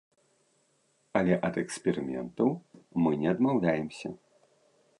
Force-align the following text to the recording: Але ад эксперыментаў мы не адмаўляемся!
Але 1.19 1.33
ад 1.49 1.59
эксперыментаў 1.63 2.49
мы 3.05 3.11
не 3.25 3.29
адмаўляемся! 3.35 4.09